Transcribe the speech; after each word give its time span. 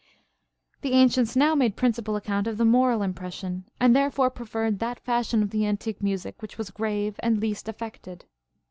37. 0.81 0.81
Tlie 0.91 0.99
ancients 0.99 1.35
now 1.35 1.53
made 1.53 1.75
principal 1.75 2.15
account 2.15 2.47
of 2.47 2.57
the 2.57 2.65
moral 2.65 3.03
impression, 3.03 3.65
and 3.79 3.95
therefore 3.95 4.31
preferred 4.31 4.79
that 4.79 4.99
fashion 5.01 5.43
of 5.43 5.51
the 5.51 5.63
antique 5.63 6.01
music 6.01 6.39
Avhich 6.39 6.57
was 6.57 6.71
grave 6.71 7.17
and 7.19 7.39
least 7.39 7.69
affected. 7.69 8.25